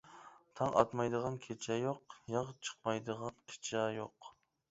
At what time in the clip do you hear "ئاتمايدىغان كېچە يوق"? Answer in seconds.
0.79-2.17